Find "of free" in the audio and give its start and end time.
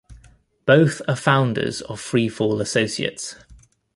1.81-2.27